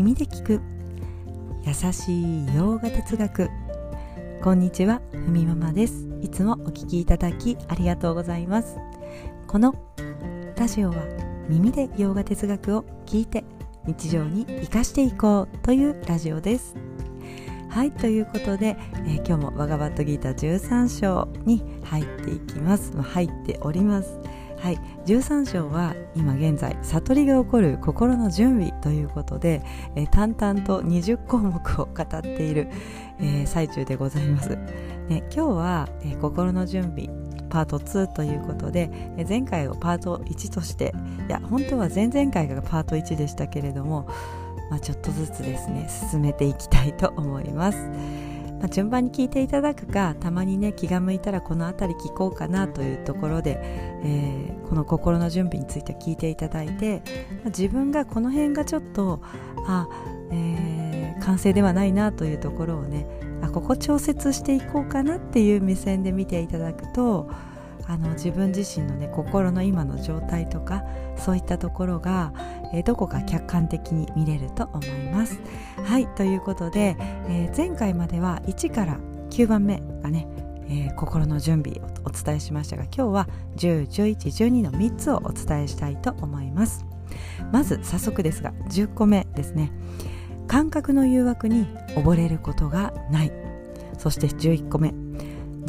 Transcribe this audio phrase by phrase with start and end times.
[0.00, 0.62] 耳で聞く。
[1.62, 3.50] 優しい洋画哲学。
[4.42, 6.08] こんにちはふみママです。
[6.22, 8.78] いつもお聞きいただきありがとうございます。
[9.46, 9.74] この
[10.56, 10.96] ラジオは
[11.50, 13.44] 耳で洋画哲学を聞いて
[13.84, 16.76] 日常に生かしていこうというラジオです。
[17.68, 22.98] はいということで、えー、今日も「我がバットギーター13章」に入っていきます。
[23.02, 24.18] 入っております。
[24.60, 29.62] はい、13章は今現在悟りが起こる心の準備ということで、
[29.96, 32.68] えー、淡々と20項目を語っている、
[33.18, 34.50] えー、最中でございます、
[35.08, 37.08] ね、今日は、えー、心の準備
[37.48, 40.94] パート2ということで、え前回をパート1として
[41.26, 44.08] いや本当は前々回がパート1でしたけれども、
[44.70, 48.29] まあ、ちょっとずつですね進めていきたいと思います。
[48.60, 53.58] まあ、順番に聞いていただくかたまにね気が向いたらこの辺り聞こうかなというところで、
[54.04, 57.02] えー、この心の準備について聞いていただいて、
[57.42, 59.20] まあ、自分がこの辺がちょっと
[59.66, 59.88] あ、
[60.30, 63.06] えー、完成ではないなというところをね
[63.42, 67.30] あここ調節していこうかなっていう目線で見ていただくと
[67.90, 70.84] あの自分自身のね心の今の状態とか
[71.16, 72.32] そういったところが、
[72.72, 75.40] えー、どこか客観的に見れると思います。
[75.84, 76.96] はいということで、
[77.28, 80.28] えー、前回までは1から9番目がね、
[80.68, 86.86] えー、心の準備をお伝えしましたが今日は101112の3つをお伝えしたいと思います。
[87.50, 89.72] まず早速ですが10個目ですね
[90.46, 91.66] 感覚の誘惑に
[91.96, 93.32] 溺れることがない
[93.98, 94.94] そして11個目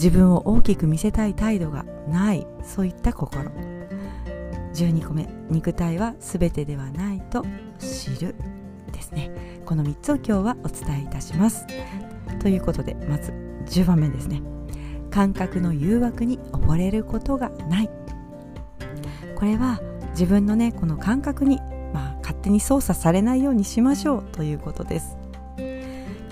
[0.02, 3.52] 自分を大きく見せたい態度がないそういった心。
[4.74, 7.46] 12個目肉体は全てではないと
[7.78, 8.34] 知る
[8.92, 9.30] ですね。
[9.64, 11.68] この3つを今日はお伝えいたします。
[12.40, 13.32] ということでまず
[13.68, 14.42] 10番目ですね。
[15.12, 17.90] 感覚の誘惑に溺れることがない。
[19.36, 19.80] これは
[20.14, 21.58] 自分のねこの感覚に、
[21.94, 25.21] まあ、勝手に操作されないようにしましょうということです。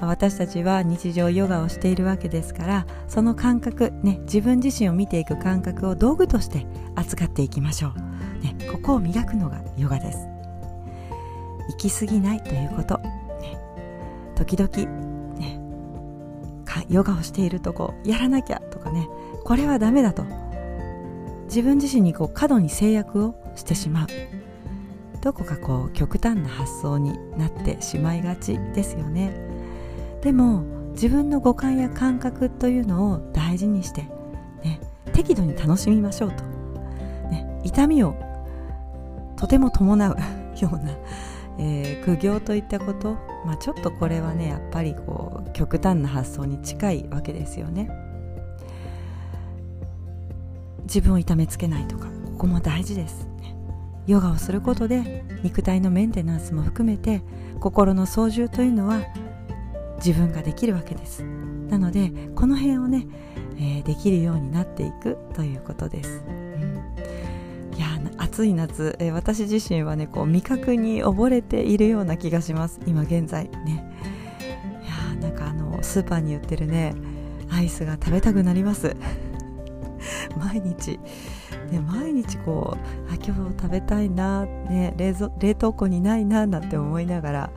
[0.07, 6.65] 私たちは日常ヨガをしているわけですからその感覚、ね、自分自身を見ていく感覚を道具として
[6.95, 10.19] 扱っていきましょう、ね、ここを磨くのがヨガです。
[11.69, 13.57] 行き過ぎないということ、ね、
[14.35, 14.69] 時々、
[15.37, 15.59] ね、
[16.89, 19.07] ヨガをしているとこやらなきゃとかね
[19.43, 20.23] これはダメだと。
[21.45, 24.07] 自分自身にこう過度に制約をしてしまう。
[25.21, 29.48] どこかこう極端な発想になってしまいがちですよね。
[30.21, 34.01] でも自分の五感や感覚というのを大事にして、
[34.63, 34.81] ね、
[35.13, 36.43] 適度に楽しみましょうと、
[37.29, 38.15] ね、痛みを
[39.37, 40.17] とても伴う
[40.59, 40.97] ような、
[41.57, 43.13] えー、苦行といったこと、
[43.45, 47.89] まあ、ちょっとこれはねやっぱりこう極端な発想に近いわけですよね。
[50.83, 53.27] 自分を痛めつけないとかここも大事です。
[54.07, 57.21] ヨガをすることで肉体のメンテナンスも含めて
[57.59, 59.01] 心の操縦というのは
[60.03, 61.23] 自分ができるわけです。
[61.23, 63.07] なのでこの辺をね、
[63.57, 67.87] えー、できるようになっていくということです、うん、いや
[68.17, 72.79] 暑い夏、えー、私自身はねこう味覚に溺れているような気がします。
[72.85, 73.85] 今現在ね。
[74.83, 76.95] いやなんかあのスーパーに売ってるね
[77.51, 78.95] アイスが食べたくなります。
[80.37, 80.99] 毎日。
[81.71, 87.49] ね、毎日こうあ今日食べたいな、ね、冷蔵冷凍庫にないななんて思いながら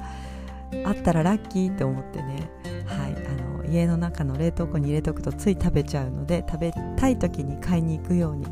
[0.84, 2.50] あったらラッキーって思ってね、
[2.86, 8.46] はい、あの家の中の冷凍庫に入れておくとつい食べちゃうので食べたい時に買いに行くように、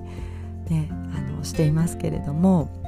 [0.69, 2.80] ね、あのしていますけれども。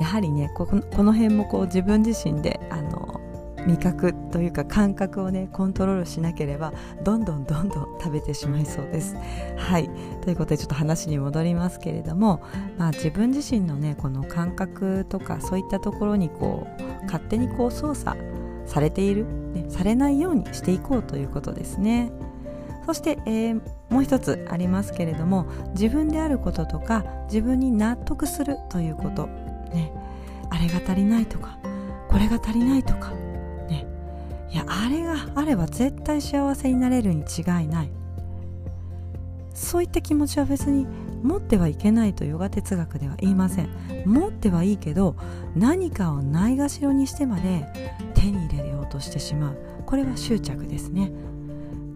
[0.00, 3.20] やはりねこの辺もこう自分自身であの
[3.66, 6.72] 味覚というか感覚をねコントロールしなければ
[7.04, 9.16] どんどんどんどん食べてしまいそうです。
[9.56, 9.90] はい。
[10.22, 12.42] ということでちょっと話に戻りますけれども、
[12.78, 18.16] まあ、自分自身のねこの感覚とかそういったところにこう勝手にこう操作
[18.66, 22.12] されている、ね、されないようにしていこうということですね。
[22.86, 29.26] そして、えー、もう一つありますけれども自分であることとか自分に納得するということ、
[29.72, 29.92] ね、
[30.50, 31.58] あれが足りないとか
[32.08, 33.10] これが足りないとか
[33.68, 33.86] ね
[34.50, 37.90] いやあれがあれば絶対幸せになれるに違いない
[39.54, 40.86] そういった気持ちは別に
[41.22, 43.68] 持ってはいけないとヨガ哲学では言いません。
[44.06, 45.16] 持ってはいいけど
[45.54, 47.66] 何かをないがしろにしてまで
[48.14, 49.58] 手に入れようとしてしまう。
[49.86, 51.12] これは執着ですね。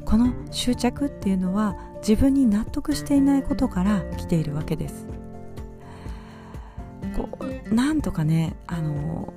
[0.05, 1.76] この執着っていうのは
[2.06, 5.06] 自分に納得していないことから来ているわけです。
[7.17, 9.32] こうなんとかねあの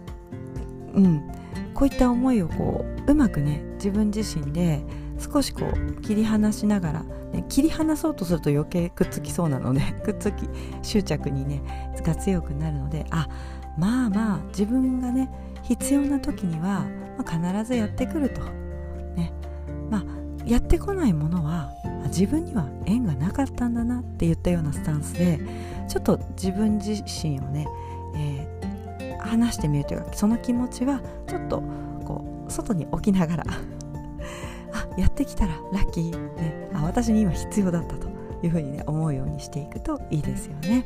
[0.94, 1.31] うん。
[1.74, 4.81] こういった思いをこううまくね自分自身で
[5.19, 10.48] 少しこう切り離しながら、ね、切り離そうとすると余計くっつきそうなので くっつき
[10.82, 11.62] 執着にね
[12.04, 13.28] が強くなるのであ
[13.78, 15.30] まあまあ自分がね
[15.64, 16.86] 必要な時には、
[17.18, 18.42] まあ、必ずやってくると、
[19.16, 19.34] ね
[19.90, 20.04] まあ、
[20.46, 21.72] やってこないものは
[22.08, 25.40] 自分には縁がなかったんだなって言ったようなスタンスで
[25.88, 27.68] ちょっと自分自身をね、
[28.16, 31.62] えー、話してみるというかその気持ちはちょっと
[32.06, 33.44] こう外に置きながら
[34.74, 36.37] あやってきたらラッキー、
[36.98, 38.08] 私に今必要だったと
[38.42, 40.84] いうふうにね思うようにしていくといいですよね。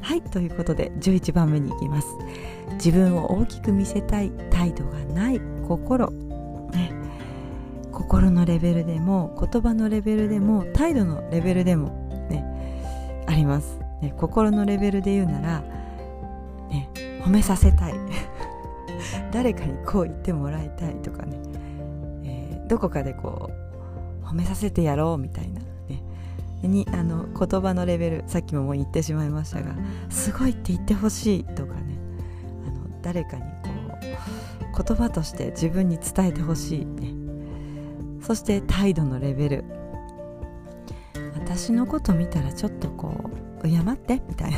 [0.00, 2.08] はいということで11番目にいきます。
[2.72, 6.10] 自分を大きく見せたい態度がない心、
[6.72, 6.92] ね、
[7.92, 15.60] 心のレベルでも言葉のレベルでも態度のレベルでもねあります、ね、心のレベルで言うなら、
[16.68, 16.90] ね、
[17.22, 17.94] 褒めさせたい。
[19.30, 21.38] 誰かにこう言ってもらいたいとかね、
[22.24, 23.63] えー、どこかでこう
[24.34, 26.02] 褒めさせてやろうみたいなね。
[26.62, 29.74] にあの言葉のレベルさっきももう言ってしまいましたが
[30.08, 31.98] すごいって言ってほしいとかね
[32.66, 33.48] あの誰かにこ
[34.80, 37.14] う言葉として自分に伝えてほしい、ね、
[38.22, 39.64] そして態度のレベル。
[41.34, 43.30] 私のこと見たらちょっとこ
[43.62, 44.56] う敬ってみたいな。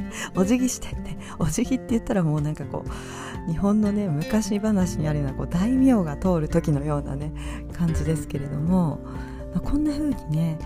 [0.36, 7.32] お辞儀してねお辞儀って言ったらもうなんかこう日本のね昔話にあるようなこう大名が通る時のようなね
[7.76, 9.00] 感じですけれども、
[9.52, 10.58] まあ、こんな風にね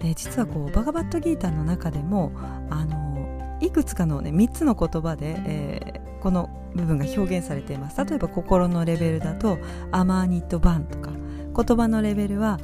[0.00, 2.32] えー、実はこうバガバットギーターの中でも
[2.70, 8.04] あのいくつかの、ね、3つの言葉で、えー、この部分が表現されています。
[8.04, 9.58] 例えば心のレベルだと
[9.92, 12.58] アマーニットバンとか言葉のレベルは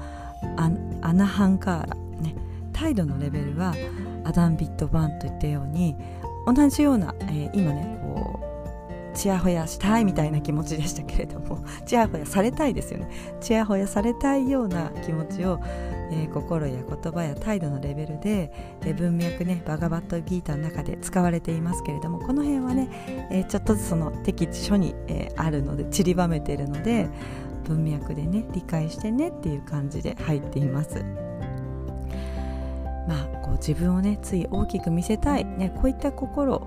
[1.01, 2.37] アナハンカーラ、ね、
[2.73, 3.75] 態度のレベルは
[4.25, 5.97] アダンビットバンといったように
[6.47, 8.02] 同じような、えー、今ね
[9.15, 13.09] ちやほやしたいみたいな気持ちでしたけれどもちやほやされたいですよね
[13.41, 15.61] ちやほやされたいような気持ちを
[16.13, 27.09] えー、心や言葉や態度のレベルで、えー、文脈ねバガバットギーターの中で使われていますけれどもこの辺はね、えー、ちょっとずつその適地書に、えあるので散りばめているので
[27.65, 31.03] 文脈でね理解してねっていう感じで入っています。
[33.09, 36.61] まあ、こう自分をねつい大きく見せたい、ね、こういった心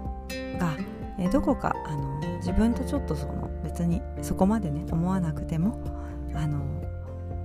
[0.59, 0.75] が、
[1.19, 5.79] えどこかあの自分とちょっとその別にそこまでね思わなくても
[6.33, 6.59] あの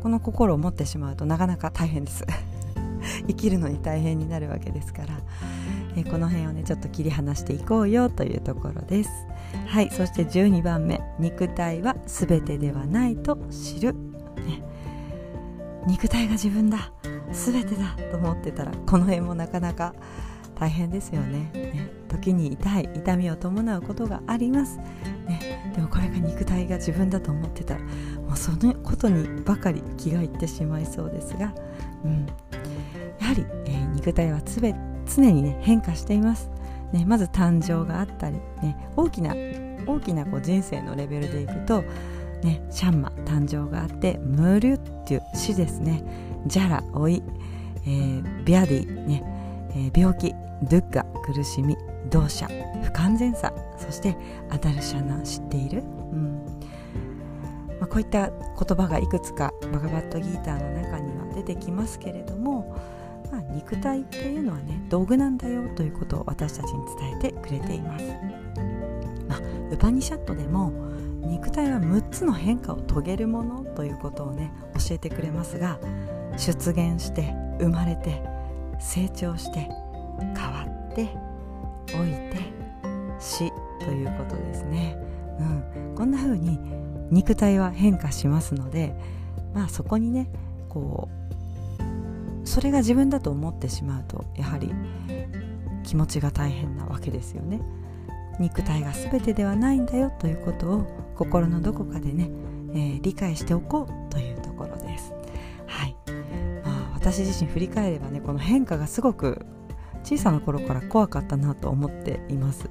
[0.02, 2.24] この心を持ってしまうとなかなか大変です。
[3.26, 5.08] 生きるのに大変になるわけですから、
[5.96, 9.10] えこの辺をねちょっと切り離していこうよというところです。
[9.66, 14.62] はいそして12番目肉体は全てではないと知る、ね、
[15.86, 16.92] 肉体が自分だ。
[17.32, 19.94] 全てだと思ってたらこの辺もなかなか
[20.60, 21.50] 大変ですよね。
[21.54, 22.00] ね。
[22.10, 24.78] 時に痛い痛みを伴うことがあります、
[25.26, 31.54] ね、でもこれが肉体が自分だと思ってたらもうそのことにばかり気がいってしまいそうですが、
[32.04, 32.26] うん、
[33.20, 34.74] やはり、えー、肉体はつべ
[35.06, 36.50] 常に、ね、変化しています、
[36.92, 39.34] ね、まず誕生があったり、ね、大きな
[39.86, 41.82] 大きなこう人生のレベルでいくと、
[42.42, 46.02] ね、シャンマ誕生があってムリュっていう死ですね。
[46.46, 47.22] ジャラ老い、
[47.86, 49.39] えー、ビアディ、ね。
[49.70, 51.76] えー、病気ドゥッガ苦しみ
[52.10, 52.48] 同社
[52.82, 54.16] 不完全さそして
[54.50, 55.82] アダルシャナ知っている、
[56.12, 56.44] うん。
[57.80, 62.76] まあ、こういった言葉がいくつかバガバットギーターの中には出てきますけれども、
[63.32, 68.04] まあ、肉体っていうのはね道具なんだよということを私たちに伝えてくれています、
[69.26, 69.40] まあ、
[69.70, 70.72] ウパニシャットでも
[71.22, 75.78] 肉体は6つの変化を遂げるものということをね教えてくれますが
[76.36, 78.22] 出現して生まれて
[78.80, 79.68] 成長して
[80.18, 81.08] 変わって
[81.94, 82.36] 老いて
[83.18, 84.96] 死ということですね、
[85.38, 86.58] うん、こんな風に
[87.10, 88.94] 肉体は変化しますので
[89.54, 90.28] まあそこにね
[90.68, 94.72] こうそれが自分だと思ってしまうとやはり
[95.84, 97.60] 気持ちが大変なわけですよね。
[98.38, 102.30] 肉体が全てではないんだよということを心のどこかでね、
[102.72, 104.39] えー、理解しておこうという
[107.00, 109.46] 私自身振り返ればねこの変化がすごく
[110.04, 112.70] 小さな頃から怖かったなと思っています。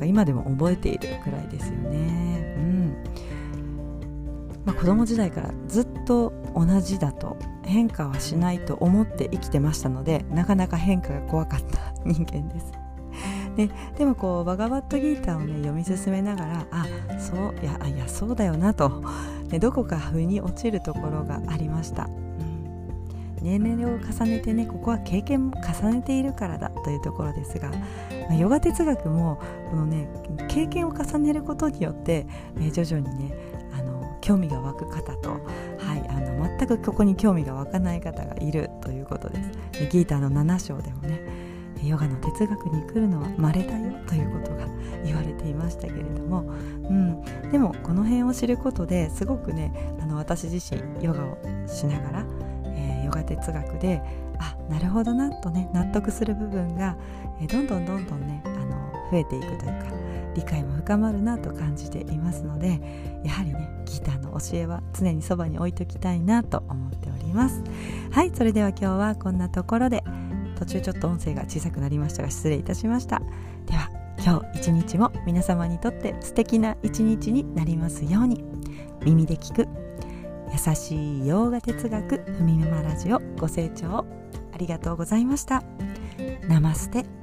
[0.00, 2.54] 今でも覚えているくらいですよね。
[2.56, 3.04] うん。
[4.64, 12.72] まあ、子供時代からずっと同じだと変化はしないと思って生きてましたのでなかなか変化が怖かった人間です。
[13.56, 16.86] ででもこうバガバットギーターをね読み進めながらあ
[17.18, 19.02] そういやいやそうだよなと、
[19.50, 22.08] ね、どこか腑に落ちるところがありました。
[23.42, 27.76] 年齢を重ねてねここは経験も重ねているからだというところですが、ま
[28.30, 29.40] あ、ヨガ哲学も
[29.70, 30.08] このね
[30.48, 32.26] 経験を重ねることによって、
[32.60, 33.34] え徐々にね
[33.78, 35.36] あの興味が湧く方と、は
[35.96, 39.50] い、あの全くここに興味が湧かない方がいるということです。
[39.80, 41.48] でギーターの7章でもね
[41.84, 44.66] ヨガの哲学に来るのは稀だよということが
[45.04, 46.44] 言われていましたけれども、
[46.88, 52.24] うん、でもこの辺を知ることですごくねあの私自身ヨガをしながら、
[53.08, 54.02] ヨガ哲学で
[54.38, 56.96] あなるほどなとね納得する部分が、
[57.40, 59.86] え、どんどんどんどんねあの増えていくというか
[60.34, 62.80] 理解も深まるなと感じていますので
[63.24, 67.62] やはりねギターの教えは常にそばに置いときたいなと思っております。
[68.10, 70.04] はいそれでは今日はこんなところで
[70.58, 73.22] 途中ちょっと音声が小さくなりましたが失礼いたしました。
[73.66, 78.44] では今日一日も皆様にとって素敵な一日になりますように。
[79.04, 79.87] 耳で聞く
[80.52, 84.06] 優しい洋画哲学ふみめまラジオご清聴
[84.52, 85.62] ありがとうございました。
[86.48, 87.17] ナマステ。